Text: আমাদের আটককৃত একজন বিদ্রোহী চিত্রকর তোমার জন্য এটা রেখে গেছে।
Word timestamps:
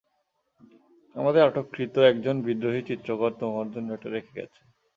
আমাদের 1.15 1.41
আটককৃত 1.43 1.95
একজন 2.11 2.35
বিদ্রোহী 2.45 2.81
চিত্রকর 2.89 3.31
তোমার 3.41 3.67
জন্য 3.73 3.87
এটা 3.93 4.07
রেখে 4.09 4.33
গেছে। 4.37 4.61